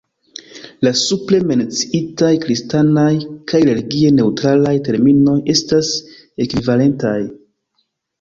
La 0.85 0.91
supre 0.99 1.39
menciitaj 1.49 2.29
kristanaj 2.45 3.11
kaj 3.51 3.61
religie 3.69 4.09
neŭtralaj 4.21 4.73
terminoj 4.87 5.35
estas 5.55 5.91
ekvivalentaj. 6.47 7.15